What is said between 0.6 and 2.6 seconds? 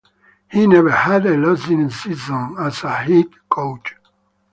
never had a losing season